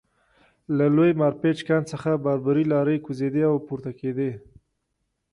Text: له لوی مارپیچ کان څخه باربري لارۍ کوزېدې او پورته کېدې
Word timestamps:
له 0.77 0.85
لوی 0.95 1.11
مارپیچ 1.21 1.57
کان 1.67 1.83
څخه 1.91 2.09
باربري 2.25 2.65
لارۍ 2.73 2.97
کوزېدې 3.05 3.41
او 3.49 3.55
پورته 3.67 3.91
کېدې 3.99 4.31